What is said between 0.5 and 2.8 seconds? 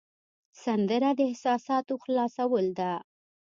سندره د احساساتو خلاصول